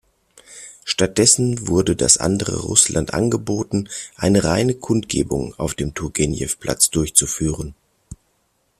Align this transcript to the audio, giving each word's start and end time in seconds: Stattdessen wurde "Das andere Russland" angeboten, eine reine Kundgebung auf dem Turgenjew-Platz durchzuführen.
Stattdessen 0.83 1.67
wurde 1.67 1.95
"Das 1.95 2.17
andere 2.17 2.59
Russland" 2.63 3.13
angeboten, 3.13 3.87
eine 4.15 4.43
reine 4.43 4.73
Kundgebung 4.73 5.53
auf 5.59 5.75
dem 5.75 5.93
Turgenjew-Platz 5.93 6.89
durchzuführen. 6.89 7.75